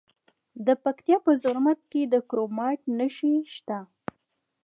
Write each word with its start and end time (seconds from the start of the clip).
د 0.65 0.67
پکتیا 0.83 1.17
په 1.25 1.31
زرمت 1.43 1.79
کې 1.91 2.01
د 2.13 2.15
کرومایټ 2.29 2.81
نښې 2.97 3.33
شته. 3.55 3.79